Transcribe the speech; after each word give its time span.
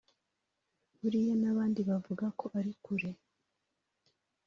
buriya 0.99 1.33
n’abandi 1.41 1.79
bavuga 1.89 2.25
ko 2.39 2.45
ari 2.59 2.71
kure 2.83 3.09